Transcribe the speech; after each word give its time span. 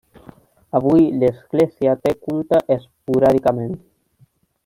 Avui 0.79 1.03
l'església 1.23 1.93
té 2.07 2.15
culte 2.25 2.63
esporàdicament. 2.77 3.79